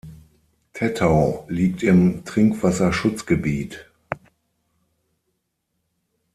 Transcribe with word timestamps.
Tettau 0.73 1.45
liegt 1.47 1.83
im 1.83 2.25
Trinkwasserschutzgebiet. 2.25 3.87